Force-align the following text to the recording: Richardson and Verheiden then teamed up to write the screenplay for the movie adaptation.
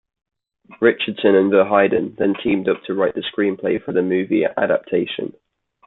Richardson 0.79 1.35
and 1.35 1.51
Verheiden 1.51 2.15
then 2.17 2.33
teamed 2.41 2.67
up 2.67 2.81
to 2.85 2.95
write 2.95 3.13
the 3.13 3.21
screenplay 3.21 3.79
for 3.83 3.91
the 3.91 4.01
movie 4.01 4.45
adaptation. 4.45 5.33